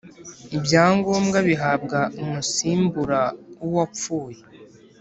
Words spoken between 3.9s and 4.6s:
pfuye